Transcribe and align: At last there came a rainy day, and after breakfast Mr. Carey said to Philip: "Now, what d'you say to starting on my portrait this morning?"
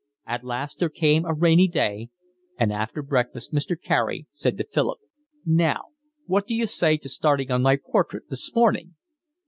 At 0.25 0.43
last 0.43 0.79
there 0.79 0.89
came 0.89 1.25
a 1.25 1.33
rainy 1.35 1.67
day, 1.67 2.09
and 2.57 2.73
after 2.73 3.03
breakfast 3.03 3.53
Mr. 3.53 3.79
Carey 3.79 4.25
said 4.31 4.57
to 4.57 4.63
Philip: 4.63 4.97
"Now, 5.45 5.89
what 6.25 6.47
d'you 6.47 6.65
say 6.65 6.97
to 6.97 7.07
starting 7.07 7.51
on 7.51 7.61
my 7.61 7.75
portrait 7.77 8.27
this 8.27 8.55
morning?" 8.55 8.95